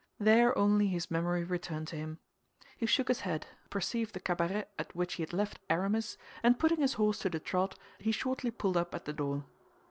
[0.19, 2.17] There only his memory returned to him.
[2.75, 6.81] He shook his head, perceived the cabaret at which he had left Aramis, and putting
[6.81, 9.45] his horse to the trot, he shortly pulled up at the door.